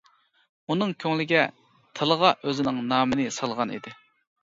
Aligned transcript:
ئۇنىڭ 0.73 0.95
كۆڭلىگە، 1.03 1.45
تىلىغا 2.01 2.35
ئۆزىنىڭ 2.41 2.83
نامىنى 2.91 3.33
سالغان 3.41 3.79
ئىدى. 3.79 3.99